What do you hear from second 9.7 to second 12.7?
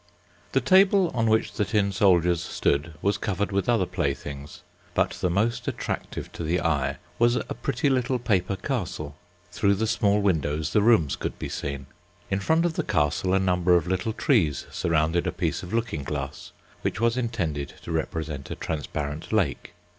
the small windows the rooms could be seen. In front